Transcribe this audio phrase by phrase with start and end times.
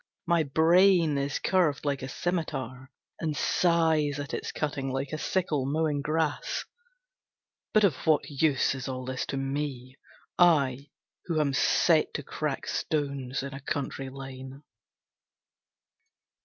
[0.25, 5.67] My brain is curved like a scimitar, And sighs at its cutting Like a sickle
[5.67, 6.65] mowing grass.
[7.71, 9.97] But of what use is all this to me!
[10.39, 10.89] I,
[11.25, 14.63] who am set to crack stones In a country lane!